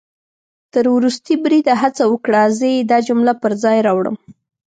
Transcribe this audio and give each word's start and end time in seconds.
تر 0.73 0.85
ورستي 0.95 1.33
بریده 1.43 1.73
هڅه 1.83 2.03
وکړه، 2.09 2.41
زه 2.57 2.65
يې 2.73 2.79
دا 2.91 2.97
جمله 3.07 3.33
پر 3.41 3.51
ځای 3.63 3.77
راوړم 3.87 4.15